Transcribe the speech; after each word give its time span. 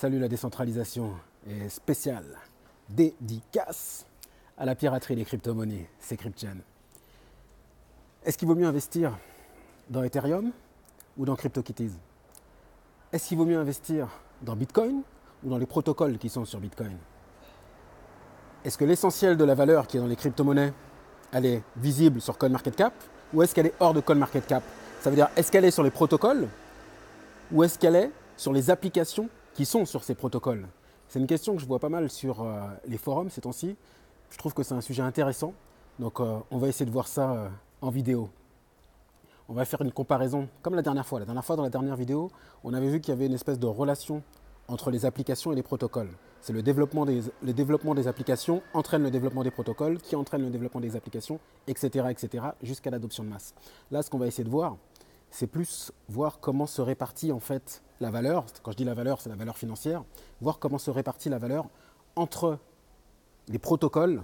Salut 0.00 0.18
la 0.18 0.28
décentralisation 0.28 1.12
est 1.46 1.68
spéciale 1.68 2.24
dédicace 2.88 4.06
à 4.56 4.64
la 4.64 4.74
piraterie 4.74 5.14
des 5.14 5.26
crypto-monnaies, 5.26 5.90
c'est 5.98 6.16
CryptChain. 6.16 6.56
Est-ce 8.24 8.38
qu'il 8.38 8.48
vaut 8.48 8.54
mieux 8.54 8.66
investir 8.66 9.18
dans 9.90 10.02
Ethereum 10.02 10.52
ou 11.18 11.26
dans 11.26 11.36
CryptoKitties? 11.36 11.92
Est-ce 13.12 13.28
qu'il 13.28 13.36
vaut 13.36 13.44
mieux 13.44 13.58
investir 13.58 14.08
dans 14.40 14.56
Bitcoin 14.56 15.02
ou 15.44 15.50
dans 15.50 15.58
les 15.58 15.66
protocoles 15.66 16.16
qui 16.16 16.30
sont 16.30 16.46
sur 16.46 16.60
Bitcoin? 16.60 16.96
Est-ce 18.64 18.78
que 18.78 18.86
l'essentiel 18.86 19.36
de 19.36 19.44
la 19.44 19.54
valeur 19.54 19.86
qui 19.86 19.98
est 19.98 20.00
dans 20.00 20.06
les 20.06 20.16
crypto-monnaies, 20.16 20.72
elle 21.30 21.44
est 21.44 21.62
visible 21.76 22.22
sur 22.22 22.38
CoinMarketCap 22.38 22.94
ou 23.34 23.42
est-ce 23.42 23.54
qu'elle 23.54 23.66
est 23.66 23.74
hors 23.78 23.92
de 23.92 24.00
CoinMarketCap 24.00 24.62
Ça 25.02 25.10
veut 25.10 25.16
dire, 25.16 25.28
est-ce 25.36 25.52
qu'elle 25.52 25.66
est 25.66 25.70
sur 25.70 25.82
les 25.82 25.90
protocoles 25.90 26.48
ou 27.52 27.62
est-ce 27.64 27.78
qu'elle 27.78 27.96
est 27.96 28.10
sur 28.38 28.54
les 28.54 28.70
applications 28.70 29.28
qui 29.54 29.64
sont 29.64 29.84
sur 29.84 30.04
ces 30.04 30.14
protocoles 30.14 30.68
C'est 31.08 31.18
une 31.18 31.26
question 31.26 31.54
que 31.54 31.60
je 31.60 31.66
vois 31.66 31.78
pas 31.78 31.88
mal 31.88 32.10
sur 32.10 32.42
euh, 32.42 32.60
les 32.86 32.98
forums 32.98 33.30
ces 33.30 33.40
temps-ci. 33.40 33.76
Je 34.30 34.38
trouve 34.38 34.54
que 34.54 34.62
c'est 34.62 34.74
un 34.74 34.80
sujet 34.80 35.02
intéressant. 35.02 35.54
Donc 35.98 36.20
euh, 36.20 36.38
on 36.50 36.58
va 36.58 36.68
essayer 36.68 36.86
de 36.86 36.90
voir 36.90 37.08
ça 37.08 37.32
euh, 37.32 37.48
en 37.80 37.90
vidéo. 37.90 38.30
On 39.48 39.54
va 39.54 39.64
faire 39.64 39.82
une 39.82 39.92
comparaison 39.92 40.48
comme 40.62 40.74
la 40.74 40.82
dernière 40.82 41.06
fois. 41.06 41.18
La 41.18 41.26
dernière 41.26 41.44
fois, 41.44 41.56
dans 41.56 41.64
la 41.64 41.70
dernière 41.70 41.96
vidéo, 41.96 42.30
on 42.62 42.72
avait 42.72 42.88
vu 42.88 43.00
qu'il 43.00 43.12
y 43.12 43.16
avait 43.16 43.26
une 43.26 43.34
espèce 43.34 43.58
de 43.58 43.66
relation 43.66 44.22
entre 44.68 44.90
les 44.90 45.04
applications 45.04 45.52
et 45.52 45.56
les 45.56 45.62
protocoles. 45.62 46.10
C'est 46.40 46.52
le 46.52 46.62
développement 46.62 47.04
des, 47.04 47.20
le 47.42 47.52
développement 47.52 47.94
des 47.94 48.06
applications 48.08 48.62
entraîne 48.72 49.02
le 49.02 49.10
développement 49.10 49.42
des 49.42 49.50
protocoles, 49.50 49.98
qui 49.98 50.16
entraîne 50.16 50.42
le 50.42 50.50
développement 50.50 50.80
des 50.80 50.96
applications, 50.96 51.38
etc., 51.66 52.06
etc., 52.10 52.44
jusqu'à 52.62 52.90
l'adoption 52.90 53.24
de 53.24 53.28
masse. 53.28 53.54
Là, 53.90 54.02
ce 54.02 54.08
qu'on 54.08 54.18
va 54.18 54.26
essayer 54.26 54.44
de 54.44 54.48
voir, 54.48 54.76
c'est 55.30 55.46
plus 55.46 55.92
voir 56.08 56.40
comment 56.40 56.66
se 56.66 56.82
répartit 56.82 57.32
en 57.32 57.40
fait 57.40 57.82
la 58.00 58.10
valeur. 58.10 58.44
Quand 58.62 58.72
je 58.72 58.76
dis 58.76 58.84
la 58.84 58.94
valeur, 58.94 59.20
c'est 59.20 59.28
la 59.28 59.36
valeur 59.36 59.56
financière. 59.56 60.04
Voir 60.40 60.58
comment 60.58 60.78
se 60.78 60.90
répartit 60.90 61.28
la 61.28 61.38
valeur 61.38 61.66
entre 62.16 62.58
les 63.48 63.58
protocoles 63.58 64.22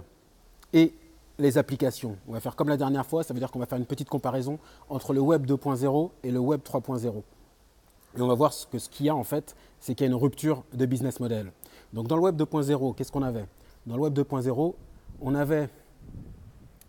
et 0.73 0.93
les 1.39 1.57
applications. 1.57 2.17
On 2.27 2.33
va 2.33 2.39
faire 2.39 2.55
comme 2.55 2.69
la 2.69 2.77
dernière 2.77 3.05
fois, 3.05 3.23
ça 3.23 3.33
veut 3.33 3.39
dire 3.39 3.51
qu'on 3.51 3.59
va 3.59 3.65
faire 3.65 3.77
une 3.77 3.85
petite 3.85 4.09
comparaison 4.09 4.59
entre 4.89 5.13
le 5.13 5.19
Web 5.19 5.45
2.0 5.45 6.09
et 6.23 6.31
le 6.31 6.39
Web 6.39 6.61
3.0. 6.61 7.23
Et 8.17 8.21
on 8.21 8.27
va 8.27 8.33
voir 8.33 8.51
que 8.71 8.79
ce 8.79 8.89
qu'il 8.89 9.05
y 9.05 9.09
a 9.09 9.15
en 9.15 9.23
fait, 9.23 9.55
c'est 9.79 9.93
qu'il 9.93 10.05
y 10.05 10.09
a 10.09 10.11
une 10.11 10.19
rupture 10.19 10.63
de 10.73 10.85
business 10.85 11.19
model. 11.19 11.51
Donc 11.93 12.07
dans 12.07 12.15
le 12.15 12.23
Web 12.23 12.41
2.0, 12.41 12.95
qu'est-ce 12.95 13.11
qu'on 13.11 13.21
avait? 13.21 13.45
Dans 13.85 13.95
le 13.95 14.01
Web 14.01 14.17
2.0, 14.17 14.73
on 15.21 15.35
avait 15.35 15.69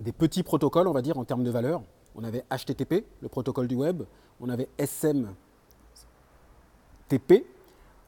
des 0.00 0.12
petits 0.12 0.42
protocoles, 0.42 0.88
on 0.88 0.92
va 0.92 1.03
dire, 1.03 1.19
en 1.19 1.25
termes 1.25 1.44
de 1.44 1.50
valeur. 1.50 1.82
On 2.20 2.24
avait 2.24 2.44
HTTP, 2.50 3.05
le 3.20 3.28
protocole 3.28 3.69
du 3.69 3.77
web. 3.77 4.02
On 4.41 4.48
avait 4.48 4.69
SMTP. 4.77 5.36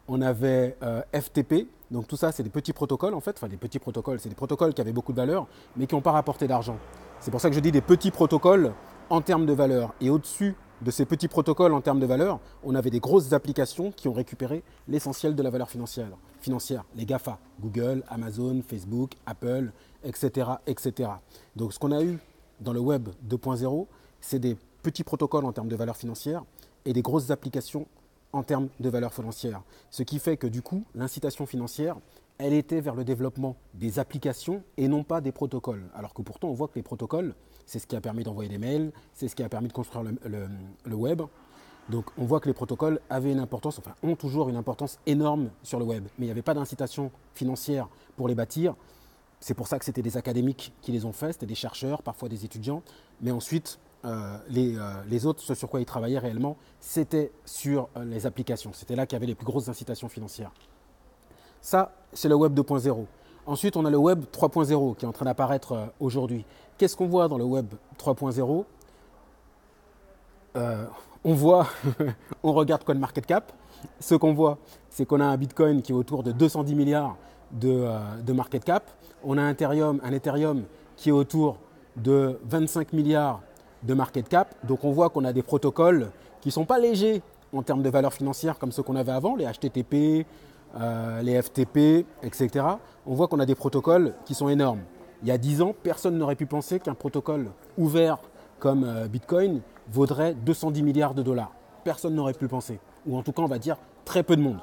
On 0.08 0.20
avait 0.20 0.76
euh, 0.82 1.02
FTP. 1.14 1.68
Donc 1.92 2.08
tout 2.08 2.16
ça, 2.16 2.32
c'est 2.32 2.42
des 2.42 2.50
petits 2.50 2.72
protocoles 2.72 3.14
en 3.14 3.20
fait. 3.20 3.36
Enfin, 3.36 3.46
des 3.46 3.56
petits 3.56 3.78
protocoles, 3.78 4.18
c'est 4.18 4.28
des 4.28 4.34
protocoles 4.34 4.74
qui 4.74 4.80
avaient 4.80 4.92
beaucoup 4.92 5.12
de 5.12 5.16
valeur, 5.16 5.46
mais 5.76 5.86
qui 5.86 5.94
n'ont 5.94 6.00
pas 6.00 6.10
rapporté 6.10 6.48
d'argent. 6.48 6.76
C'est 7.20 7.30
pour 7.30 7.40
ça 7.40 7.50
que 7.50 7.54
je 7.54 7.60
dis 7.60 7.70
des 7.70 7.82
petits 7.82 8.10
protocoles 8.10 8.72
en 9.10 9.20
termes 9.20 9.46
de 9.46 9.52
valeur. 9.52 9.94
Et 10.00 10.10
au-dessus 10.10 10.56
de 10.82 10.90
ces 10.90 11.04
petits 11.04 11.28
protocoles 11.28 11.72
en 11.72 11.80
termes 11.80 12.00
de 12.00 12.06
valeur, 12.06 12.40
on 12.64 12.74
avait 12.74 12.90
des 12.90 12.98
grosses 12.98 13.32
applications 13.32 13.92
qui 13.92 14.08
ont 14.08 14.12
récupéré 14.12 14.64
l'essentiel 14.88 15.36
de 15.36 15.42
la 15.44 15.50
valeur 15.50 15.70
financière. 15.70 16.08
financière. 16.40 16.84
Les 16.96 17.06
GAFA, 17.06 17.38
Google, 17.60 18.02
Amazon, 18.08 18.60
Facebook, 18.66 19.12
Apple, 19.24 19.70
etc. 20.02 20.50
etc. 20.66 21.10
Donc 21.54 21.72
ce 21.72 21.78
qu'on 21.78 21.92
a 21.92 22.02
eu 22.02 22.18
dans 22.60 22.72
le 22.72 22.80
web 22.80 23.08
2.0, 23.28 23.86
c'est 24.20 24.38
des 24.38 24.56
petits 24.82 25.04
protocoles 25.04 25.44
en 25.44 25.52
termes 25.52 25.68
de 25.68 25.76
valeur 25.76 25.96
financière 25.96 26.44
et 26.84 26.92
des 26.92 27.02
grosses 27.02 27.30
applications 27.30 27.86
en 28.32 28.42
termes 28.42 28.68
de 28.78 28.88
valeur 28.88 29.12
financière. 29.12 29.62
Ce 29.90 30.02
qui 30.02 30.18
fait 30.18 30.36
que 30.36 30.46
du 30.46 30.62
coup, 30.62 30.84
l'incitation 30.94 31.46
financière, 31.46 31.96
elle 32.38 32.52
était 32.54 32.80
vers 32.80 32.94
le 32.94 33.04
développement 33.04 33.56
des 33.74 33.98
applications 33.98 34.62
et 34.76 34.88
non 34.88 35.04
pas 35.04 35.20
des 35.20 35.32
protocoles. 35.32 35.84
Alors 35.94 36.14
que 36.14 36.22
pourtant, 36.22 36.48
on 36.48 36.54
voit 36.54 36.68
que 36.68 36.76
les 36.76 36.82
protocoles, 36.82 37.34
c'est 37.66 37.78
ce 37.78 37.86
qui 37.86 37.96
a 37.96 38.00
permis 38.00 38.24
d'envoyer 38.24 38.48
des 38.48 38.58
mails, 38.58 38.92
c'est 39.14 39.28
ce 39.28 39.36
qui 39.36 39.42
a 39.42 39.48
permis 39.48 39.68
de 39.68 39.72
construire 39.72 40.04
le, 40.04 40.94
web. 40.94 41.22
Donc 41.88 42.06
on 42.16 42.24
voit 42.24 42.40
que 42.40 42.46
les 42.46 42.54
protocoles 42.54 43.00
avaient 43.10 43.32
une 43.32 43.40
importance, 43.40 43.78
enfin 43.78 43.94
ont 44.02 44.16
toujours 44.16 44.48
une 44.48 44.56
importance 44.56 44.98
énorme 45.06 45.50
sur 45.62 45.78
le 45.78 45.84
web. 45.84 46.04
Mais 46.18 46.24
il 46.24 46.28
n'y 46.28 46.32
avait 46.32 46.42
pas 46.42 46.54
d'incitation 46.54 47.10
financière 47.34 47.88
pour 48.16 48.28
les 48.28 48.34
bâtir. 48.34 48.74
C'est 49.40 49.54
pour 49.54 49.68
ça 49.68 49.78
que 49.78 49.84
c'était 49.84 50.02
des 50.02 50.16
académiques 50.16 50.72
qui 50.82 50.92
les 50.92 51.04
ont 51.04 51.12
fait, 51.12 51.32
c'était 51.32 51.46
des 51.46 51.54
chercheurs, 51.54 52.02
parfois 52.02 52.28
des 52.28 52.44
étudiants. 52.44 52.82
Mais 53.20 53.30
ensuite, 53.30 53.78
euh, 54.04 54.38
euh, 54.56 55.02
les, 55.10 55.26
autres, 55.26 55.42
ce 55.42 55.54
sur 55.54 55.68
quoi 55.68 55.80
ils 55.80 55.86
travaillaient 55.86 56.18
réellement, 56.18 56.56
c'était 56.80 57.32
sur 57.44 57.88
euh, 57.96 58.04
les 58.04 58.26
applications. 58.26 58.72
C'était 58.72 58.96
là 58.96 59.06
qu'il 59.06 59.16
y 59.16 59.18
avait 59.18 59.26
les 59.26 59.34
plus 59.34 59.44
grosses 59.44 59.68
incitations 59.68 60.08
financières. 60.08 60.52
Ça, 61.60 61.92
c'est 62.14 62.28
le 62.28 62.34
Web 62.34 62.58
2.0. 62.58 63.04
Ensuite, 63.46 63.76
on 63.76 63.84
a 63.84 63.90
le 63.90 63.98
Web 63.98 64.24
3.0 64.32 64.96
qui 64.96 65.04
est 65.04 65.08
en 65.08 65.12
train 65.12 65.26
d'apparaître 65.26 65.92
aujourd'hui. 66.00 66.46
Qu'est-ce 66.78 66.96
qu'on 66.96 67.08
voit 67.08 67.28
dans 67.28 67.36
le 67.36 67.44
Web 67.44 67.74
3.0 67.98 68.64
On 71.24 71.34
voit, 71.34 71.66
on 72.42 72.52
regarde 72.52 72.84
CoinMarketCap. 72.84 73.52
Ce 73.98 74.14
qu'on 74.14 74.32
voit, 74.32 74.58
c'est 74.88 75.04
qu'on 75.04 75.20
a 75.20 75.26
un 75.26 75.36
Bitcoin 75.36 75.82
qui 75.82 75.92
est 75.92 75.94
autour 75.94 76.22
de 76.22 76.32
210 76.32 76.74
milliards 76.74 77.16
de, 77.52 77.86
de 78.22 78.32
market 78.32 78.64
cap. 78.64 78.90
On 79.24 79.36
a 79.36 79.42
un 79.42 79.50
Ethereum 79.52 80.64
qui 80.96 81.10
est 81.10 81.12
autour 81.12 81.58
de 81.96 82.38
25 82.44 82.92
milliards 82.92 83.42
de 83.82 83.94
market 83.94 84.28
cap. 84.28 84.54
Donc 84.64 84.84
on 84.84 84.92
voit 84.92 85.10
qu'on 85.10 85.24
a 85.24 85.32
des 85.32 85.42
protocoles 85.42 86.10
qui 86.40 86.48
ne 86.48 86.52
sont 86.52 86.64
pas 86.64 86.78
légers 86.78 87.22
en 87.52 87.62
termes 87.62 87.82
de 87.82 87.90
valeur 87.90 88.12
financière 88.12 88.58
comme 88.58 88.72
ceux 88.72 88.82
qu'on 88.82 88.96
avait 88.96 89.12
avant, 89.12 89.36
les 89.36 89.46
HTTP, 89.46 90.26
euh, 90.78 91.22
les 91.22 91.40
FTP, 91.40 92.06
etc. 92.22 92.64
On 93.06 93.14
voit 93.14 93.28
qu'on 93.28 93.40
a 93.40 93.46
des 93.46 93.54
protocoles 93.54 94.14
qui 94.24 94.34
sont 94.34 94.48
énormes. 94.48 94.80
Il 95.22 95.28
y 95.28 95.32
a 95.32 95.38
10 95.38 95.62
ans, 95.62 95.74
personne 95.82 96.16
n'aurait 96.16 96.36
pu 96.36 96.46
penser 96.46 96.80
qu'un 96.80 96.94
protocole 96.94 97.50
ouvert 97.76 98.18
comme 98.58 98.84
euh, 98.84 99.08
Bitcoin 99.08 99.60
vaudrait 99.90 100.34
210 100.34 100.82
milliards 100.82 101.14
de 101.14 101.22
dollars. 101.22 101.52
Personne 101.84 102.14
n'aurait 102.14 102.34
pu 102.34 102.46
penser. 102.46 102.78
Ou 103.06 103.16
en 103.16 103.22
tout 103.22 103.32
cas, 103.32 103.42
on 103.42 103.46
va 103.46 103.58
dire 103.58 103.76
très 104.04 104.22
peu 104.22 104.36
de 104.36 104.42
monde. 104.42 104.58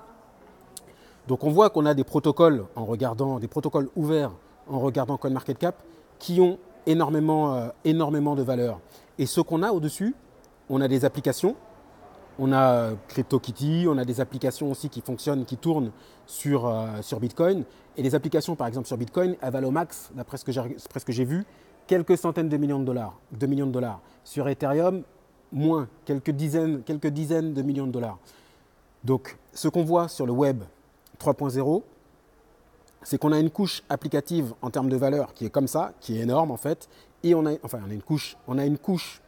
Donc 1.27 1.43
on 1.43 1.51
voit 1.51 1.69
qu'on 1.69 1.85
a 1.85 1.93
des 1.93 2.03
protocoles 2.03 2.65
en 2.75 2.85
regardant, 2.85 3.39
des 3.39 3.47
protocoles 3.47 3.89
ouverts 3.95 4.31
en 4.69 4.79
regardant 4.79 5.17
CoinMarketCap 5.17 5.75
qui 6.19 6.39
ont 6.39 6.57
énormément, 6.87 7.53
euh, 7.53 7.67
énormément 7.85 8.35
de 8.35 8.41
valeur. 8.41 8.79
Et 9.19 9.27
ce 9.27 9.41
qu'on 9.41 9.61
a 9.61 9.71
au-dessus, 9.71 10.15
on 10.69 10.81
a 10.81 10.87
des 10.87 11.05
applications. 11.05 11.55
On 12.39 12.51
a 12.51 12.71
euh, 12.71 12.95
CryptoKitty, 13.09 13.85
on 13.87 13.97
a 13.97 14.05
des 14.05 14.21
applications 14.21 14.71
aussi 14.71 14.89
qui 14.89 15.01
fonctionnent, 15.01 15.45
qui 15.45 15.57
tournent 15.57 15.91
sur, 16.25 16.65
euh, 16.67 17.19
Bitcoin. 17.19 17.63
Et 17.97 18.01
les 18.01 18.15
applications, 18.15 18.55
par 18.55 18.67
exemple, 18.67 18.87
sur 18.87 18.97
Bitcoin, 18.97 19.35
elles 19.41 19.51
valent 19.51 19.67
au 19.67 19.71
max, 19.71 20.09
d'après 20.15 20.37
ce 20.37 20.45
que 20.45 21.11
j'ai 21.11 21.25
vu, 21.25 21.45
quelques 21.85 22.17
centaines 22.17 22.49
de 22.49 22.57
millions 22.57 22.79
de 22.79 22.85
dollars. 22.85 23.19
Millions 23.41 23.67
de 23.67 23.71
dollars. 23.71 24.01
Sur 24.23 24.47
Ethereum, 24.47 25.03
moins, 25.51 25.87
quelques 26.05 26.31
dizaines, 26.31 26.83
quelques 26.83 27.07
dizaines 27.07 27.53
de 27.53 27.61
millions 27.61 27.87
de 27.87 27.91
dollars. 27.91 28.19
Donc, 29.03 29.37
ce 29.53 29.67
qu'on 29.67 29.83
voit 29.83 30.07
sur 30.07 30.25
le 30.25 30.31
web 30.31 30.63
3.0, 31.19 31.81
c'est 33.03 33.17
qu'on 33.17 33.31
a 33.31 33.39
une 33.39 33.49
couche 33.49 33.83
applicative 33.89 34.53
en 34.61 34.69
termes 34.69 34.89
de 34.89 34.97
valeur 34.97 35.33
qui 35.33 35.45
est 35.45 35.49
comme 35.49 35.67
ça, 35.67 35.93
qui 35.99 36.17
est 36.17 36.21
énorme 36.21 36.51
en 36.51 36.57
fait, 36.57 36.89
et 37.23 37.35
on 37.35 37.45
a, 37.45 37.53
enfin, 37.63 37.79
on 37.85 37.89
a 37.89 37.93
une 37.93 38.01
couche, 38.01 38.37
on 38.47 38.57
a 38.57 38.65
une 38.65 38.77
couche 38.77 39.21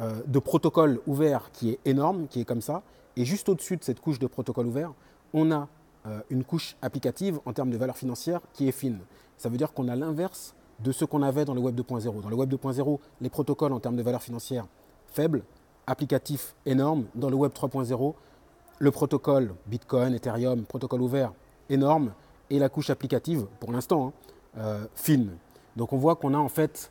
euh, 0.00 0.20
de 0.26 0.38
protocole 0.38 1.00
ouvert 1.06 1.50
qui 1.52 1.70
est 1.70 1.80
énorme, 1.84 2.26
qui 2.28 2.40
est 2.40 2.44
comme 2.44 2.62
ça, 2.62 2.82
et 3.16 3.24
juste 3.24 3.48
au-dessus 3.48 3.76
de 3.76 3.84
cette 3.84 4.00
couche 4.00 4.18
de 4.18 4.26
protocole 4.26 4.66
ouvert, 4.66 4.92
on 5.32 5.50
a 5.50 5.68
euh, 6.06 6.20
une 6.30 6.44
couche 6.44 6.76
applicative 6.82 7.40
en 7.44 7.52
termes 7.52 7.70
de 7.70 7.76
valeur 7.76 7.96
financière 7.96 8.40
qui 8.52 8.68
est 8.68 8.72
fine. 8.72 9.00
Ça 9.36 9.48
veut 9.48 9.56
dire 9.56 9.72
qu'on 9.72 9.88
a 9.88 9.96
l'inverse 9.96 10.54
de 10.80 10.92
ce 10.92 11.04
qu'on 11.04 11.22
avait 11.22 11.44
dans 11.44 11.54
le 11.54 11.60
Web 11.60 11.78
2.0. 11.78 12.22
Dans 12.22 12.28
le 12.28 12.36
Web 12.36 12.52
2.0, 12.52 12.98
les 13.20 13.28
protocoles 13.28 13.72
en 13.72 13.80
termes 13.80 13.96
de 13.96 14.02
valeur 14.02 14.22
financière 14.22 14.66
faibles, 15.08 15.42
applicatifs 15.86 16.54
énormes. 16.66 17.06
Dans 17.14 17.30
le 17.30 17.36
Web 17.36 17.52
3.0, 17.52 18.14
le 18.78 18.90
protocole 18.90 19.54
Bitcoin, 19.66 20.14
Ethereum, 20.14 20.64
protocole 20.64 21.02
ouvert 21.02 21.32
énorme, 21.68 22.12
et 22.50 22.58
la 22.58 22.68
couche 22.68 22.90
applicative, 22.90 23.46
pour 23.60 23.72
l'instant, 23.72 24.08
hein, 24.08 24.12
euh, 24.58 24.84
fine. 24.94 25.36
Donc 25.76 25.92
on 25.92 25.96
voit 25.96 26.16
qu'on 26.16 26.34
a 26.34 26.38
en 26.38 26.48
fait 26.48 26.90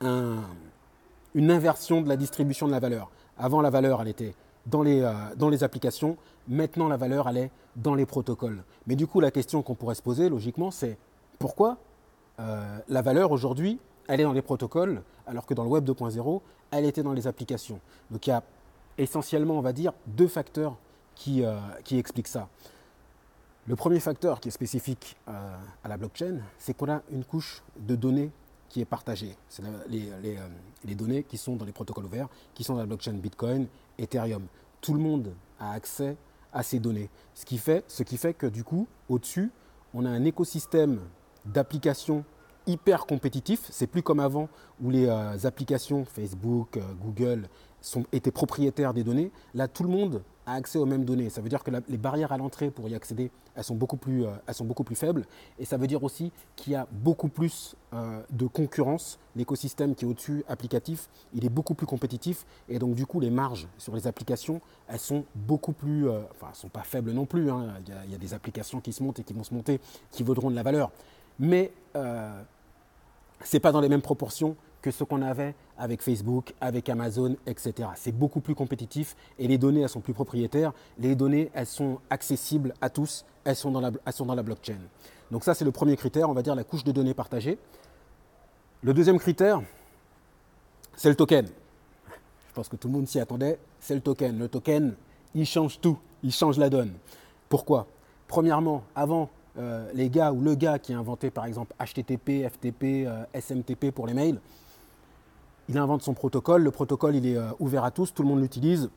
une 0.00 1.50
inversion 1.50 2.00
de 2.02 2.08
la 2.08 2.16
distribution 2.16 2.66
de 2.66 2.72
la 2.72 2.78
valeur. 2.78 3.10
Avant, 3.36 3.60
la 3.60 3.70
valeur, 3.70 4.00
elle 4.00 4.08
était 4.08 4.34
dans 4.66 4.82
les, 4.82 5.00
euh, 5.00 5.12
dans 5.36 5.48
les 5.48 5.64
applications. 5.64 6.16
Maintenant, 6.46 6.88
la 6.88 6.96
valeur, 6.96 7.28
elle 7.28 7.36
est 7.36 7.50
dans 7.76 7.94
les 7.94 8.06
protocoles. 8.06 8.62
Mais 8.86 8.96
du 8.96 9.06
coup, 9.06 9.20
la 9.20 9.30
question 9.30 9.62
qu'on 9.62 9.74
pourrait 9.74 9.96
se 9.96 10.02
poser, 10.02 10.28
logiquement, 10.28 10.70
c'est 10.70 10.96
pourquoi 11.38 11.78
euh, 12.38 12.78
la 12.88 13.02
valeur 13.02 13.32
aujourd'hui, 13.32 13.80
elle 14.06 14.20
est 14.20 14.24
dans 14.24 14.32
les 14.32 14.42
protocoles, 14.42 15.02
alors 15.26 15.46
que 15.46 15.54
dans 15.54 15.64
le 15.64 15.70
Web 15.70 15.84
2.0, 15.84 16.40
elle 16.70 16.84
était 16.84 17.02
dans 17.02 17.12
les 17.12 17.26
applications. 17.26 17.80
Donc 18.10 18.26
il 18.26 18.30
y 18.30 18.32
a 18.32 18.42
essentiellement, 18.96 19.58
on 19.58 19.60
va 19.60 19.72
dire, 19.72 19.92
deux 20.06 20.28
facteurs 20.28 20.76
qui 21.14 21.44
expliquent 21.90 22.28
ça. 22.28 22.48
Le 23.68 23.76
premier 23.76 24.00
facteur 24.00 24.40
qui 24.40 24.48
est 24.48 24.50
spécifique 24.50 25.18
euh, 25.28 25.56
à 25.84 25.88
la 25.88 25.98
blockchain, 25.98 26.38
c'est 26.56 26.74
qu'on 26.74 26.90
a 26.90 27.02
une 27.10 27.22
couche 27.22 27.62
de 27.78 27.96
données 27.96 28.30
qui 28.70 28.80
est 28.80 28.86
partagée. 28.86 29.36
C'est 29.50 29.62
euh, 29.62 30.38
les, 30.84 30.94
données 30.94 31.22
qui 31.22 31.36
sont 31.36 31.54
dans 31.54 31.66
les 31.66 31.72
protocoles 31.72 32.06
ouverts, 32.06 32.28
qui 32.54 32.64
sont 32.64 32.72
dans 32.72 32.80
la 32.80 32.86
blockchain 32.86 33.12
Bitcoin, 33.12 33.66
Ethereum. 33.98 34.46
Tout 34.80 34.94
le 34.94 35.00
monde 35.00 35.34
a 35.60 35.72
accès 35.72 36.16
à 36.50 36.62
ces 36.62 36.78
données. 36.78 37.10
Ce 37.34 37.44
qui 37.44 37.58
fait, 37.58 38.32
que 38.32 38.46
du 38.46 38.64
coup, 38.64 38.88
au-dessus, 39.10 39.50
on 39.92 40.06
a 40.06 40.08
un 40.08 40.24
écosystème 40.24 41.00
d'applications 41.44 42.24
hyper 42.66 43.04
compétitif. 43.04 43.66
C'est 43.68 43.86
plus 43.86 44.02
comme 44.02 44.20
avant 44.20 44.48
où 44.80 44.88
les 44.88 45.08
euh, 45.08 45.44
applications 45.44 46.06
Facebook, 46.06 46.78
Google 47.02 47.50
sont, 47.80 48.04
étaient 48.12 48.30
propriétaires 48.30 48.94
des 48.94 49.04
données. 49.04 49.30
Là, 49.54 49.68
tout 49.68 49.82
le 49.82 49.88
monde 49.88 50.22
a 50.46 50.54
accès 50.54 50.78
aux 50.78 50.86
mêmes 50.86 51.04
données. 51.04 51.30
Ça 51.30 51.40
veut 51.40 51.48
dire 51.48 51.62
que 51.62 51.70
les 51.88 51.96
barrières 51.96 52.32
à 52.32 52.38
l'entrée 52.38 52.70
pour 52.70 52.88
y 52.88 52.94
accéder, 52.94 53.30
elles 53.54 53.64
sont, 53.64 53.74
beaucoup 53.74 53.96
plus, 53.96 54.24
euh, 54.24 54.30
elles 54.46 54.54
sont 54.54 54.64
beaucoup 54.64 54.84
plus 54.84 54.94
faibles. 54.96 55.24
Et 55.58 55.64
ça 55.64 55.76
veut 55.76 55.86
dire 55.86 56.02
aussi 56.02 56.32
qu'il 56.56 56.72
y 56.72 56.76
a 56.76 56.86
beaucoup 56.90 57.28
plus 57.28 57.74
de 58.30 58.46
concurrence. 58.46 59.18
L'écosystème 59.34 59.94
qui 59.94 60.04
est 60.04 60.08
au-dessus, 60.08 60.44
applicatif, 60.46 61.08
il 61.32 61.44
est 61.44 61.50
beaucoup 61.50 61.74
plus 61.74 61.86
compétitif. 61.86 62.44
Et 62.68 62.78
donc, 62.78 62.94
du 62.94 63.06
coup, 63.06 63.18
les 63.18 63.30
marges 63.30 63.66
sur 63.78 63.94
les 63.94 64.06
applications, 64.06 64.60
elles 64.88 64.98
sont 64.98 65.24
beaucoup 65.34 65.72
plus... 65.72 66.08
enfin, 66.08 66.20
elles 66.42 66.48
ne 66.50 66.54
sont 66.54 66.68
pas 66.68 66.82
faibles 66.82 67.12
non 67.12 67.24
plus. 67.24 67.50
Hein. 67.50 67.74
Il, 67.86 67.94
y 67.94 67.96
a, 67.96 68.04
il, 68.04 68.12
y 68.12 68.14
a, 68.14 68.18
des 68.18 68.34
applications 68.34 68.80
qui 68.80 68.92
se 68.92 69.02
montent 69.02 69.20
et 69.20 69.24
qui 69.24 69.32
vont 69.32 69.44
se 69.44 69.54
monter, 69.54 69.80
qui 70.10 70.22
vaudront 70.22 70.50
de 70.50 70.56
la 70.56 70.62
valeur. 70.62 70.90
Mais 71.38 71.72
ce 73.44 73.56
n'est 73.56 73.60
pas 73.60 73.72
dans 73.72 73.80
les 73.80 73.88
mêmes 73.88 74.02
proportions 74.02 74.56
que 74.82 74.90
ce 74.90 75.04
qu'on 75.04 75.22
avait 75.22 75.54
avec 75.76 76.02
Facebook, 76.02 76.54
avec 76.60 76.88
Amazon, 76.88 77.36
etc. 77.46 77.90
C'est 77.96 78.12
beaucoup 78.12 78.40
plus 78.40 78.54
compétitif 78.54 79.16
et 79.38 79.48
les 79.48 79.58
données, 79.58 79.82
elles 79.82 79.88
sont 79.88 80.00
plus 80.00 80.14
propriétaires. 80.14 80.72
Les 80.98 81.14
données, 81.14 81.50
elles 81.54 81.66
sont 81.66 81.98
accessibles 82.10 82.74
à 82.80 82.90
tous, 82.90 83.24
elles 83.44 83.56
sont 83.56 83.70
dans 83.70 83.80
la, 83.80 84.42
blockchain. 84.42 84.78
Donc 85.30 85.44
ça, 85.44 85.54
c'est 85.54 85.64
le 85.64 85.72
premier 85.72 85.96
critère, 85.96 86.28
on 86.30 86.34
va 86.34 86.42
dire 86.42 86.54
la 86.54 86.64
couche 86.64 86.84
de 86.84 86.92
données 86.92 87.14
partagée. 87.14 87.58
Le 88.82 88.94
deuxième 88.94 89.18
critère, 89.18 89.62
c'est 90.96 91.08
le 91.08 91.16
token. 91.16 91.46
Je 91.46 92.54
pense 92.54 92.68
que 92.68 92.76
tout 92.76 92.88
le 92.88 92.94
monde 92.94 93.08
s'y 93.08 93.20
attendait, 93.20 93.58
c'est 93.80 93.94
le 93.94 94.00
token. 94.00 94.38
Le 94.38 94.48
token, 94.48 94.94
il 95.34 95.46
change 95.46 95.80
tout, 95.80 95.98
il 96.22 96.32
change 96.32 96.58
la 96.58 96.70
donne. 96.70 96.92
Pourquoi? 97.48 97.86
Premièrement, 98.26 98.82
avant, 98.94 99.30
euh, 99.58 99.90
les 99.94 100.08
gars 100.10 100.32
ou 100.32 100.40
le 100.40 100.54
gars 100.54 100.78
qui 100.78 100.92
a 100.92 100.98
inventé 100.98 101.30
par 101.30 101.46
exemple 101.46 101.74
HTTP, 101.80 102.48
FTP, 102.48 103.06
euh, 103.06 103.24
SMTP 103.34 103.90
pour 103.90 104.06
les 104.06 104.14
mails, 104.14 104.40
il 105.68 105.78
invente 105.78 106.02
son 106.02 106.14
protocole, 106.14 106.62
le 106.62 106.70
protocole 106.70 107.16
il 107.16 107.26
est 107.26 107.36
euh, 107.36 107.50
ouvert 107.58 107.84
à 107.84 107.90
tous, 107.90 108.12
tout 108.12 108.22
le 108.22 108.28
monde 108.28 108.40
l'utilise. 108.40 108.90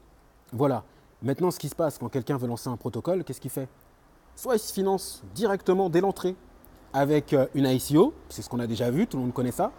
Voilà. 0.54 0.84
Maintenant, 1.22 1.52
ce 1.52 1.60
qui 1.60 1.70
se 1.70 1.76
passe 1.76 1.98
quand 1.98 2.10
quelqu'un 2.10 2.38
veut 2.38 2.48
lancer 2.48 2.70
un 2.70 2.78
protocole, 2.78 3.24
qu'est-ce 3.24 3.42
qu'il 3.42 3.52
fait? 3.52 3.68
Soit 4.36 4.56
il 4.56 4.60
se 4.60 4.74
finance 4.74 5.24
directement 5.36 5.90
dès 5.90 6.02
l'entrée 6.02 6.36
avec 6.94 7.36
une 7.54 7.66
ICO, 7.66 8.14
c'est 8.30 8.42
ce 8.42 8.50
qu'on 8.50 8.60
a 8.60 8.68
déjà 8.68 8.90
vu, 8.90 9.08
tout 9.08 9.18
le 9.18 9.24
monde 9.24 9.34
connaît 9.34 9.52
ça. 9.52 9.72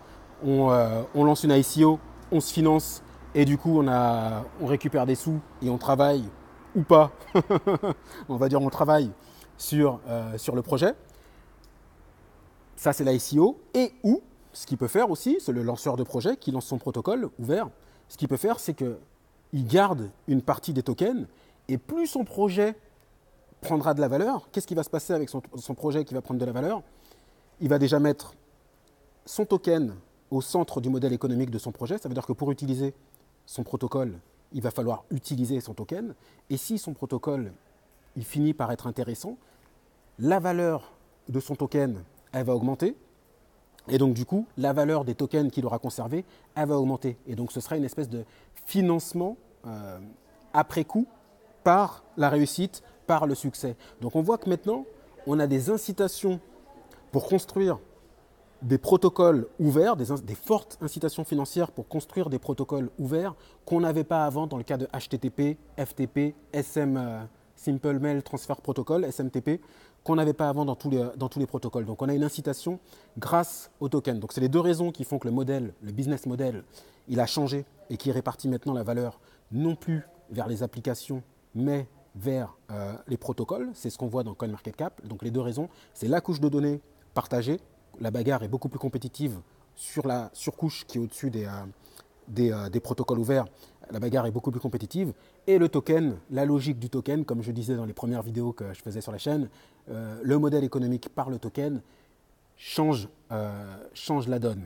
On, 0.45 0.71
lance 1.15 1.45
une 1.45 1.51
ICO, 1.51 1.99
on 2.31 2.41
se 2.41 2.53
finance 2.53 3.03
et 3.35 3.45
du 3.45 3.59
coup 3.59 3.83
on, 3.83 4.67
récupère 4.67 5.05
des 5.05 5.15
sous 5.15 5.41
et 5.61 5.69
on 5.69 5.79
travaille 5.79 6.25
ou 6.75 6.83
pas. 6.83 7.11
on 8.29 8.37
va 8.37 8.49
dire 8.49 8.63
on 8.63 8.71
travaille 8.71 9.11
sur, 9.59 10.01
euh, 10.09 10.39
sur 10.39 10.55
le 10.55 10.63
projet. 10.63 10.95
Ça, 12.83 12.93
c'est 12.93 13.05
l'ICO. 13.05 13.61
Et 13.75 13.93
ou, 14.03 14.21
ce 14.53 14.67
qu'il 14.67 14.79
peut 14.79 14.89
faire 14.89 15.11
aussi, 15.11 15.39
c'est 15.41 15.53
le 15.53 15.63
lanceur 15.63 15.97
de 15.97 16.03
projet 16.03 16.37
qui 16.37 16.51
lance 16.51 16.67
son 16.67 16.79
protocole 16.79 17.31
ouvert. 17.39 17.71
Ce 18.09 18.17
qu'il 18.17 18.29
peut 18.29 18.37
faire, 18.37 18.61
c'est 18.61 18.75
qu'il 18.75 19.67
garde 19.67 20.11
une 20.29 20.43
partie 20.43 20.73
des 20.73 20.83
tokens 20.83 21.27
et 21.69 21.79
plus 21.79 22.07
son 22.07 22.25
projet 22.25 22.77
prendra 23.61 23.95
de 23.95 24.01
la 24.01 24.09
valeur, 24.09 24.49
qu'est-ce 24.51 24.67
qui 24.67 24.75
va 24.75 24.83
se 24.83 24.91
passer 24.91 25.13
avec 25.13 25.31
son, 25.31 25.41
projet 25.75 26.05
qui 26.05 26.15
va 26.15 26.21
prendre 26.21 26.41
de 26.41 26.45
la 26.45 26.53
valeur? 26.53 26.83
Il 27.61 27.69
va 27.69 27.79
déjà 27.79 28.01
mettre 28.01 28.35
son 29.25 29.47
token 29.47 29.95
au 30.31 30.41
centre 30.41 30.81
du 30.81 30.91
modèle 30.91 31.13
économique 31.13 31.51
de 31.51 31.59
son 31.59 31.71
projet. 31.71 31.97
Ça 31.97 32.09
veut 32.09 32.15
dire 32.15 32.27
que 32.27 32.33
pour 32.33 32.51
utiliser 32.51 32.93
son 33.47 33.63
protocole, 33.63 34.19
il 34.53 34.61
va 34.61 34.73
falloir 34.73 35.05
utiliser 35.11 35.61
son 35.61 35.75
token. 35.75 36.15
Et 36.51 36.57
si 36.57 36.77
son 36.77 36.93
protocole 36.93 37.53
finit 38.21 38.53
par 38.53 38.73
être 38.73 38.87
intéressant, 38.87 39.39
la 40.19 40.41
valeur 40.41 40.93
de 41.29 41.39
son 41.39 41.55
token, 41.55 42.03
elle 42.33 42.45
va 42.45 42.55
augmenter. 42.55 42.97
Et 43.89 43.99
donc, 43.99 44.15
du 44.15 44.25
coup, 44.25 44.47
la 44.57 44.73
valeur 44.73 45.05
des 45.05 45.15
tokens 45.15 45.51
qu'il 45.51 45.67
aura 45.67 45.79
conservés, 45.79 46.25
elle 46.55 46.69
va 46.69 46.79
augmenter. 46.79 47.19
Et 47.27 47.35
donc, 47.35 47.53
ce 47.53 47.61
sera 47.61 47.77
une 47.77 47.85
espèce 47.85 48.09
de 48.09 48.25
financement 48.67 49.37
euh, 49.67 49.99
après 50.53 50.85
coup 50.85 51.07
par 51.65 52.03
la 52.17 52.29
réussite, 52.29 52.83
par 53.07 53.27
le 53.27 53.35
succès. 53.35 53.77
Donc, 54.01 54.17
on 54.17 54.23
voit 54.23 54.39
que 54.39 54.49
maintenant, 54.49 54.85
on 55.27 55.39
a 55.39 55.47
des 55.47 55.71
incitations 55.71 56.41
pour 57.13 57.27
construire 57.27 57.79
des 58.63 58.79
protocoles 58.79 59.49
ouverts, 59.59 59.97
des, 59.97 60.35
fortes 60.35 60.79
incitations 60.81 61.25
financières 61.25 61.73
pour 61.73 61.89
construire 61.89 62.31
des 62.31 62.39
protocoles 62.39 62.91
ouverts 62.99 63.35
qu'on 63.65 63.81
n'avait 63.81 64.05
pas 64.05 64.25
avant 64.25 64.47
dans 64.47 64.57
le 64.57 64.63
cas 64.63 64.77
de 64.77 64.87
HTTP, 64.87 65.59
FTP, 65.77 66.35
SM. 66.53 66.97
Euh, 66.97 67.23
Simple 67.63 68.01
Mail 68.01 68.23
Transfer 68.25 68.55
Protocol, 68.61 69.05
SMTP, 69.05 69.61
qu'on 70.05 70.17
n'avait 70.17 70.33
pas 70.33 70.49
avant 70.49 70.65
dans 70.65 70.75
tous, 70.75 70.91
les, 70.91 71.47
protocoles. 71.47 71.85
Donc 71.85 72.03
on 72.03 72.09
a 72.09 72.15
une 72.15 72.25
incitation 72.25 72.81
grâce 73.19 73.71
au 73.81 73.89
token. 73.89 74.19
Donc 74.19 74.33
c'est 74.33 74.41
les 74.41 74.49
deux 74.49 74.61
raisons 74.61 74.91
qui 74.91 75.05
font 75.05 75.19
que 75.19 75.29
le 75.29 75.35
modèle, 75.35 75.75
le 75.83 75.93
business 75.93 76.27
model, 76.27 76.65
il 77.09 77.21
a 77.21 77.27
changé 77.27 77.65
et 77.91 77.97
qui 77.97 78.11
répartit 78.11 78.49
maintenant 78.49 78.73
la 78.73 78.83
valeur 78.83 79.21
non 79.51 79.77
plus 79.77 80.03
vers 80.31 80.49
les 80.49 80.63
applications, 80.63 81.23
mais 81.55 81.87
vers 82.17 82.57
euh, 82.71 82.95
les 83.07 83.17
protocoles. 83.17 83.71
C'est 83.75 83.91
ce 83.91 83.99
qu'on 83.99 84.09
voit 84.09 84.25
dans 84.25 84.35
CoinMarketCap. 84.35 85.07
Donc 85.07 85.23
les 85.23 85.31
deux 85.31 85.41
raisons, 85.41 85.69
c'est 85.95 86.09
la 86.09 86.21
couche 86.21 86.41
de 86.41 86.49
données 86.49 86.81
partagée. 87.15 87.61
La 88.01 88.11
bagarre 88.11 88.43
est 88.43 88.49
beaucoup 88.49 88.69
plus 88.69 88.79
compétitive 88.79 89.41
sur 89.75 90.07
la 90.07 90.31
surcouche 90.33 90.85
qui 90.87 90.99
est 90.99 91.01
au-dessus 91.01 91.31
des, 91.31 91.45
euh, 91.45 91.51
euh, 92.39 92.69
des, 92.69 92.81
protocoles 92.81 93.19
ouverts, 93.19 93.47
la 93.91 94.01
bagarre 94.01 94.27
est 94.27 94.31
beaucoup 94.31 94.51
plus 94.51 94.61
compétitive. 94.61 95.13
Et 95.47 95.59
le 95.59 95.69
token, 95.69 96.17
la 96.31 96.45
logique 96.45 96.79
du 96.79 96.89
token, 96.89 97.25
comme 97.25 97.43
je 97.43 97.51
disais 97.53 97.77
dans 97.77 97.85
les 97.85 97.93
premières 97.93 98.23
vidéos 98.23 98.53
que 98.53 98.73
je 98.73 98.81
faisais 98.81 99.01
sur 99.01 99.13
la 99.13 99.19
chaîne, 99.19 99.49
euh, 99.91 100.19
le 100.23 100.39
modèle 100.39 100.65
économique 100.65 101.09
par 101.09 101.31
le 101.31 101.39
token 101.39 101.81
change, 102.57 103.09
euh, 103.31 103.77
change 103.95 104.29
la 104.29 104.39
donne. 104.39 104.63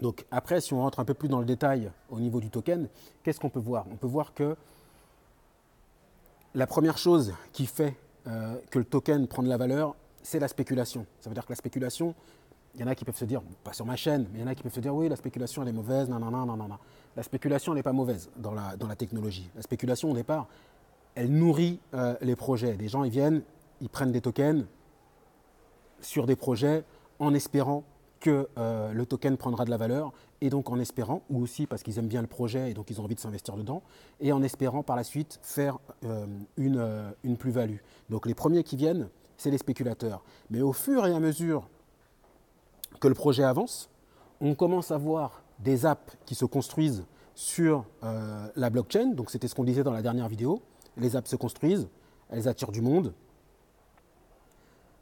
Donc 0.00 0.24
après, 0.30 0.60
si 0.60 0.74
on 0.74 0.80
rentre 0.80 1.00
un 1.00 1.04
peu 1.04 1.14
plus 1.14 1.28
dans 1.28 1.38
le 1.38 1.46
détail 1.46 1.90
au 2.10 2.18
niveau 2.18 2.40
du 2.40 2.50
token, 2.50 2.88
qu'est-ce 3.22 3.38
qu'on 3.38 3.50
peut 3.50 3.60
voir? 3.60 3.86
On 3.92 3.96
peut 3.96 4.08
voir 4.08 4.34
que 4.34 4.56
la 6.54 6.66
première 6.66 6.98
chose 6.98 7.32
qui 7.52 7.66
fait 7.66 7.94
que 8.70 8.78
le 8.78 8.84
token 8.86 9.28
prend 9.28 9.42
de 9.42 9.48
la 9.48 9.58
valeur, 9.58 9.94
c'est 10.24 10.40
la 10.40 10.48
spéculation. 10.48 11.06
Ça 11.20 11.28
veut 11.28 11.34
dire 11.34 11.44
que 11.44 11.52
la 11.52 11.56
spéculation, 11.56 12.14
il 12.74 12.80
y 12.80 12.84
en 12.84 12.88
a 12.88 12.94
qui 12.94 13.04
peuvent 13.04 13.16
se 13.16 13.24
dire, 13.24 13.40
pas 13.62 13.72
sur 13.72 13.86
ma 13.86 13.96
chaîne, 13.96 14.26
mais 14.32 14.40
il 14.40 14.42
y 14.42 14.44
en 14.44 14.48
a 14.48 14.54
qui 14.54 14.62
peuvent 14.62 14.74
se 14.74 14.80
dire, 14.80 14.94
oui, 14.94 15.08
la 15.08 15.16
spéculation, 15.16 15.62
elle 15.62 15.68
est 15.68 15.72
mauvaise, 15.72 16.08
non, 16.08 16.18
non, 16.18 16.30
non, 16.30 16.44
non, 16.44 16.56
non. 16.56 16.78
La 17.16 17.22
spéculation, 17.22 17.72
elle 17.72 17.76
n'est 17.76 17.82
pas 17.82 17.92
mauvaise 17.92 18.30
dans 18.36 18.52
la, 18.52 18.76
dans 18.76 18.88
la 18.88 18.96
technologie. 18.96 19.48
La 19.54 19.62
spéculation, 19.62 20.10
au 20.10 20.14
départ, 20.14 20.48
elle 21.14 21.30
nourrit 21.30 21.78
euh, 21.94 22.16
les 22.20 22.34
projets. 22.34 22.74
Des 22.74 22.88
gens, 22.88 23.04
ils 23.04 23.10
viennent, 23.10 23.42
ils 23.80 23.88
prennent 23.88 24.12
des 24.12 24.20
tokens 24.20 24.66
sur 26.00 26.26
des 26.26 26.36
projets 26.36 26.84
en 27.18 27.32
espérant 27.34 27.84
que 28.20 28.48
euh, 28.58 28.92
le 28.92 29.06
token 29.06 29.36
prendra 29.36 29.64
de 29.64 29.70
la 29.70 29.76
valeur, 29.76 30.12
et 30.40 30.50
donc 30.50 30.70
en 30.70 30.78
espérant, 30.78 31.22
ou 31.30 31.42
aussi 31.42 31.66
parce 31.66 31.82
qu'ils 31.82 31.98
aiment 31.98 32.08
bien 32.08 32.22
le 32.22 32.26
projet 32.26 32.70
et 32.70 32.74
donc 32.74 32.90
ils 32.90 33.00
ont 33.00 33.04
envie 33.04 33.14
de 33.14 33.20
s'investir 33.20 33.54
dedans, 33.54 33.82
et 34.20 34.32
en 34.32 34.42
espérant 34.42 34.82
par 34.82 34.96
la 34.96 35.04
suite 35.04 35.38
faire 35.42 35.78
euh, 36.04 36.26
une, 36.56 37.12
une 37.22 37.36
plus-value. 37.36 37.78
Donc 38.10 38.26
les 38.26 38.34
premiers 38.34 38.64
qui 38.64 38.76
viennent, 38.76 39.08
c'est 39.36 39.50
les 39.50 39.58
spéculateurs. 39.58 40.24
Mais 40.50 40.62
au 40.62 40.72
fur 40.72 41.06
et 41.06 41.12
à 41.12 41.20
mesure 41.20 41.68
que 43.00 43.08
le 43.08 43.14
projet 43.14 43.44
avance, 43.44 43.90
on 44.40 44.54
commence 44.54 44.90
à 44.90 44.98
voir 44.98 45.42
des 45.58 45.86
apps 45.86 46.16
qui 46.26 46.34
se 46.34 46.44
construisent 46.44 47.04
sur 47.34 47.84
euh, 48.02 48.46
la 48.56 48.70
blockchain. 48.70 49.12
Donc 49.14 49.30
c'était 49.30 49.48
ce 49.48 49.54
qu'on 49.54 49.64
disait 49.64 49.82
dans 49.82 49.92
la 49.92 50.02
dernière 50.02 50.28
vidéo. 50.28 50.62
Les 50.96 51.16
apps 51.16 51.28
se 51.28 51.36
construisent, 51.36 51.88
elles 52.30 52.48
attirent 52.48 52.72
du 52.72 52.80
monde, 52.80 53.12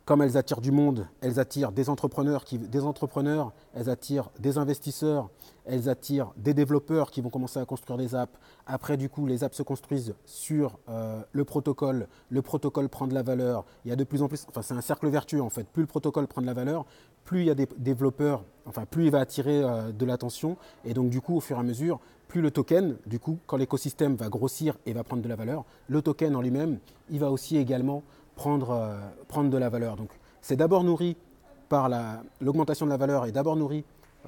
comme 0.04 0.20
elles 0.20 0.36
attirent 0.36 0.60
du 0.60 0.72
monde, 0.72 1.06
elles 1.20 1.38
attirent 1.38 1.70
des 1.70 1.88
entrepreneurs, 1.88 2.44
des 2.50 2.82
entrepreneurs, 2.82 3.52
elles 3.72 3.88
attirent 3.88 4.30
des 4.40 4.58
investisseurs, 4.58 5.30
elles 5.64 5.88
attirent 5.88 6.32
des 6.36 6.54
développeurs 6.54 7.10
qui 7.12 7.20
vont 7.20 7.30
commencer 7.30 7.60
à 7.60 7.64
construire 7.64 7.98
des 7.98 8.14
apps. 8.16 8.36
Après, 8.66 8.96
du 8.96 9.08
coup, 9.08 9.26
les 9.26 9.44
apps 9.44 9.56
se 9.56 9.62
construisent 9.62 10.14
sur 10.24 10.78
euh, 10.88 11.22
le 11.30 11.44
protocole. 11.44 12.08
Le 12.30 12.42
protocole 12.42 12.88
prend 12.88 13.06
de 13.06 13.14
la 13.14 13.22
valeur. 13.22 13.64
Il 13.84 13.90
y 13.90 13.92
a 13.92 13.96
de 13.96 14.02
plus 14.04 14.22
en 14.22 14.28
plus, 14.28 14.44
enfin, 14.48 14.62
c'est 14.62 14.74
un 14.74 14.80
cercle 14.80 15.08
vertueux 15.08 15.40
en 15.40 15.50
fait. 15.50 15.68
Plus 15.68 15.82
le 15.82 15.86
protocole 15.86 16.26
prend 16.26 16.42
de 16.42 16.46
la 16.46 16.54
valeur, 16.54 16.84
plus 17.24 17.40
il 17.40 17.46
y 17.46 17.50
a 17.50 17.54
des 17.54 17.68
développeurs, 17.78 18.44
enfin, 18.66 18.84
plus 18.84 19.06
il 19.06 19.10
va 19.10 19.20
attirer 19.20 19.62
euh, 19.62 19.92
de 19.92 20.04
l'attention. 20.04 20.56
Et 20.84 20.94
donc, 20.94 21.10
du 21.10 21.20
coup, 21.20 21.36
au 21.36 21.40
fur 21.40 21.56
et 21.56 21.60
à 21.60 21.62
mesure, 21.62 22.00
plus 22.28 22.40
le 22.40 22.50
token, 22.50 22.96
du 23.06 23.18
coup, 23.18 23.38
quand 23.46 23.56
l'écosystème 23.56 24.16
va 24.16 24.28
grossir 24.28 24.76
et 24.86 24.92
va 24.92 25.04
prendre 25.04 25.22
de 25.22 25.28
la 25.28 25.36
valeur, 25.36 25.64
le 25.88 26.02
token 26.02 26.34
en 26.36 26.40
lui-même, 26.40 26.78
il 27.10 27.20
va 27.20 27.30
aussi 27.30 27.56
également 27.56 28.02
prendre, 28.36 28.70
euh, 28.70 28.98
prendre 29.28 29.50
de 29.50 29.58
la 29.58 29.68
valeur. 29.68 29.96
Donc 29.96 30.10
c'est 30.40 30.56
d'abord 30.56 30.84
nourri 30.84 31.16
par 31.68 31.88
l'augmentation 32.40 32.84
de 32.84 32.90
la 32.90 32.96
valeur 32.98 33.24
et 33.24 33.32
d'abord 33.32 33.56
nourri 33.56 33.84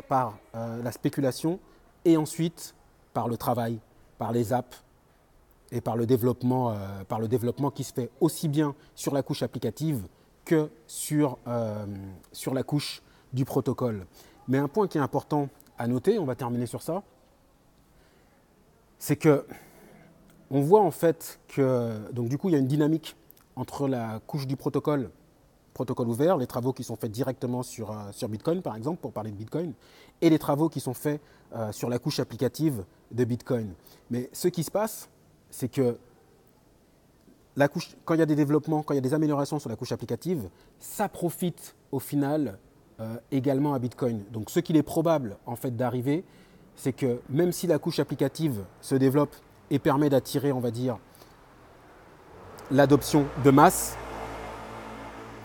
par 0.08 0.38
euh, 0.54 0.82
la 0.82 0.92
spéculation 0.92 1.58
et 2.04 2.16
ensuite 2.16 2.74
par 3.12 3.28
le 3.28 3.36
travail, 3.36 3.78
par 4.18 4.32
les 4.32 4.52
apps 4.52 4.82
et 5.72 5.80
par 5.80 5.96
le, 5.96 6.06
développement, 6.06 6.74
par 7.08 7.18
le 7.18 7.28
développement 7.28 7.70
qui 7.70 7.84
se 7.84 7.92
fait 7.92 8.10
aussi 8.20 8.48
bien 8.48 8.74
sur 8.94 9.12
la 9.12 9.22
couche 9.22 9.42
applicative 9.42 10.06
que 10.44 10.70
sur, 10.86 11.38
sur 12.32 12.54
la 12.54 12.62
couche 12.62 13.02
du 13.32 13.44
protocole. 13.44 14.06
Mais 14.48 14.58
un 14.58 14.68
point 14.68 14.88
qui 14.88 14.98
est 14.98 15.00
important 15.00 15.48
à 15.78 15.86
noter, 15.86 16.18
on 16.18 16.24
va 16.24 16.34
terminer 16.34 16.66
sur 16.66 16.82
ça, 16.82 17.02
c'est 18.98 19.16
que 19.16 19.44
on 20.50 20.60
voit 20.60 20.80
en 20.80 20.90
fait 20.90 21.40
que, 21.48 22.12
donc 22.12 22.28
du 22.28 22.38
coup, 22.38 22.48
il 22.48 22.52
y 22.52 22.54
a 22.54 22.58
une 22.58 22.66
dynamique 22.66 23.16
entre 23.56 23.88
la 23.88 24.20
couche 24.26 24.46
du 24.46 24.56
protocole, 24.56 25.10
protocole 25.72 26.08
ouvert, 26.08 26.36
les 26.36 26.46
travaux 26.46 26.72
qui 26.72 26.84
sont 26.84 26.96
faits 26.96 27.10
directement 27.10 27.62
sur, 27.62 27.90
euh, 27.90 28.12
sur 28.12 28.28
Bitcoin, 28.28 28.62
par 28.62 28.76
exemple, 28.76 29.00
pour 29.00 29.12
parler 29.12 29.30
de 29.30 29.36
Bitcoin, 29.36 29.72
et 30.20 30.30
les 30.30 30.38
travaux 30.38 30.68
qui 30.68 30.80
sont 30.80 30.94
faits 30.94 31.20
euh, 31.54 31.72
sur 31.72 31.88
la 31.88 31.98
couche 31.98 32.20
applicative 32.20 32.84
de 33.10 33.24
Bitcoin. 33.24 33.74
Mais 34.10 34.30
ce 34.32 34.48
qui 34.48 34.62
se 34.62 34.70
passe, 34.70 35.08
c'est 35.50 35.68
que 35.68 35.98
quand 38.04 38.14
il 38.14 38.18
y 38.18 38.22
a 38.22 38.26
des 38.26 38.34
développements, 38.34 38.82
quand 38.82 38.94
il 38.94 38.96
y 38.96 38.98
a 38.98 39.02
des 39.02 39.14
améliorations 39.14 39.58
sur 39.58 39.70
la 39.70 39.76
couche 39.76 39.92
applicative, 39.92 40.48
ça 40.80 41.08
profite 41.08 41.76
au 41.92 41.98
final 41.98 42.58
euh, 43.00 43.16
également 43.30 43.74
à 43.74 43.78
Bitcoin. 43.78 44.24
Donc 44.32 44.50
ce 44.50 44.60
qu'il 44.60 44.76
est 44.76 44.82
probable 44.82 45.36
en 45.46 45.56
fait 45.56 45.76
d'arriver, 45.76 46.24
c'est 46.76 46.92
que 46.92 47.20
même 47.28 47.52
si 47.52 47.66
la 47.66 47.78
couche 47.78 47.98
applicative 47.98 48.64
se 48.80 48.94
développe 48.94 49.34
et 49.70 49.78
permet 49.78 50.10
d'attirer, 50.10 50.52
on 50.52 50.60
va 50.60 50.70
dire, 50.70 50.98
l'adoption 52.70 53.26
de 53.44 53.50
masse, 53.50 53.96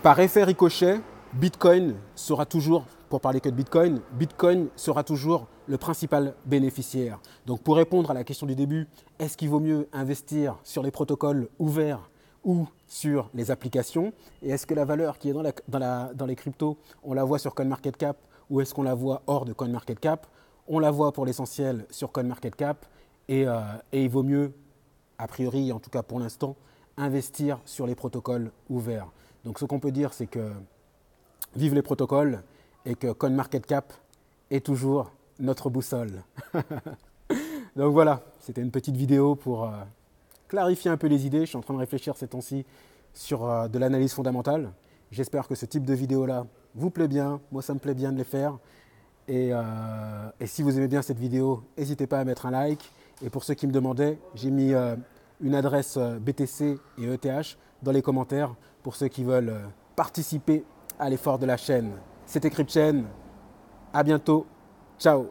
par 0.02 0.18
effet 0.20 0.44
ricochet, 0.44 1.00
Bitcoin 1.34 1.94
sera 2.14 2.46
toujours, 2.46 2.86
pour 3.08 3.20
parler 3.20 3.40
que 3.40 3.48
de 3.48 3.54
Bitcoin, 3.54 4.00
Bitcoin 4.12 4.68
sera 4.76 5.04
toujours 5.04 5.46
le 5.70 5.78
principal 5.78 6.34
bénéficiaire. 6.46 7.20
Donc 7.46 7.62
pour 7.62 7.76
répondre 7.76 8.10
à 8.10 8.14
la 8.14 8.24
question 8.24 8.44
du 8.44 8.56
début, 8.56 8.88
est-ce 9.20 9.36
qu'il 9.36 9.48
vaut 9.48 9.60
mieux 9.60 9.88
investir 9.92 10.58
sur 10.64 10.82
les 10.82 10.90
protocoles 10.90 11.48
ouverts 11.60 12.10
ou 12.42 12.66
sur 12.88 13.30
les 13.34 13.52
applications? 13.52 14.12
Et 14.42 14.50
est-ce 14.50 14.66
que 14.66 14.74
la 14.74 14.84
valeur 14.84 15.16
qui 15.16 15.30
est 15.30 15.32
dans, 15.32 15.44
dans, 15.68 16.10
dans 16.12 16.26
les 16.26 16.34
cryptos, 16.34 16.76
on 17.04 17.14
la 17.14 17.22
voit 17.22 17.38
sur 17.38 17.54
CoinMarketCap 17.54 18.16
ou 18.50 18.60
est-ce 18.60 18.74
qu'on 18.74 18.82
la 18.82 18.96
voit 18.96 19.22
hors 19.28 19.44
de 19.44 19.52
CoinMarketCap 19.52 20.26
On 20.66 20.80
la 20.80 20.90
voit 20.90 21.12
pour 21.12 21.24
l'essentiel 21.24 21.86
sur 21.88 22.10
CoinMarketCap 22.10 22.84
et, 23.28 23.46
euh, 23.46 23.60
et 23.92 24.02
il 24.02 24.10
vaut 24.10 24.24
mieux, 24.24 24.52
a 25.18 25.28
priori, 25.28 25.70
en 25.70 25.78
tout 25.78 25.90
cas 25.90 26.02
pour 26.02 26.18
l'instant, 26.18 26.56
investir 26.96 27.60
sur 27.64 27.86
les 27.86 27.94
protocoles 27.94 28.50
ouverts. 28.68 29.06
Donc 29.44 29.60
ce 29.60 29.66
qu'on 29.66 29.78
peut 29.78 29.92
dire, 29.92 30.14
c'est 30.14 30.26
que 30.26 30.50
vive 31.54 31.74
les 31.74 31.82
protocoles 31.82 32.42
et 32.84 32.96
que 32.96 33.12
CoinMarketCap 33.12 33.92
est 34.50 34.66
toujours 34.66 35.12
notre 35.40 35.70
boussole. 35.70 36.22
Donc 37.76 37.92
voilà, 37.92 38.22
c'était 38.40 38.62
une 38.62 38.70
petite 38.70 38.96
vidéo 38.96 39.34
pour 39.34 39.64
euh, 39.64 39.70
clarifier 40.48 40.90
un 40.90 40.96
peu 40.96 41.06
les 41.06 41.26
idées. 41.26 41.40
Je 41.40 41.46
suis 41.46 41.56
en 41.56 41.62
train 41.62 41.74
de 41.74 41.78
réfléchir 41.78 42.16
ces 42.16 42.28
temps-ci 42.28 42.66
sur 43.14 43.48
euh, 43.48 43.68
de 43.68 43.78
l'analyse 43.78 44.12
fondamentale. 44.12 44.72
J'espère 45.10 45.48
que 45.48 45.54
ce 45.54 45.66
type 45.66 45.84
de 45.84 45.94
vidéo-là 45.94 46.46
vous 46.74 46.90
plaît 46.90 47.08
bien. 47.08 47.40
Moi, 47.50 47.62
ça 47.62 47.74
me 47.74 47.78
plaît 47.78 47.94
bien 47.94 48.12
de 48.12 48.18
les 48.18 48.24
faire. 48.24 48.58
Et, 49.28 49.50
euh, 49.52 49.62
si 50.44 50.62
vous 50.62 50.76
aimez 50.76 50.88
bien 50.88 51.02
cette 51.02 51.18
vidéo, 51.18 51.62
n'hésitez 51.78 52.06
pas 52.06 52.20
à 52.20 52.24
mettre 52.24 52.46
un 52.46 52.50
like. 52.50 52.92
Et 53.22 53.30
pour 53.30 53.44
ceux 53.44 53.54
qui 53.54 53.66
me 53.66 53.72
demandaient, 53.72 54.18
j'ai 54.34 54.50
mis 54.50 54.72
une 55.40 55.54
adresse 55.54 55.98
BTC 55.98 56.78
et 56.98 57.04
ETH 57.04 57.58
dans 57.82 57.92
les 57.92 58.02
commentaires 58.02 58.54
pour 58.82 58.96
ceux 58.96 59.08
qui 59.08 59.24
veulent 59.24 59.60
participer 59.94 60.64
à 60.98 61.10
l'effort 61.10 61.38
de 61.38 61.44
la 61.46 61.56
chaîne. 61.56 61.92
C'était 62.24 62.50
CryptChain. 62.50 63.04
À 63.92 64.02
bientôt. 64.02 64.46
So 65.00 65.28